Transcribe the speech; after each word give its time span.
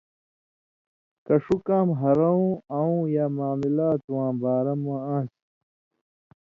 کہ 1.25 1.35
ݜُو 1.43 1.55
کام 1.67 1.87
ہَرؤں 1.99 2.45
اؤں 2.77 2.99
یا 3.13 3.25
معاملات 3.37 4.01
واں 4.13 4.31
بارہ 4.41 4.73
مہ 4.83 4.95
آن٘س۔ 5.15 5.31